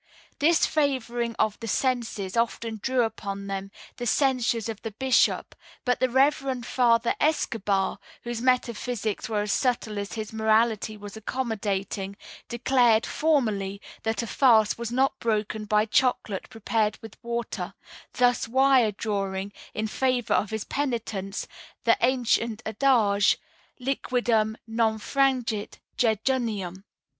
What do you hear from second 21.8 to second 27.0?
the ancient adage, '_Liquidum non frangit jejunium.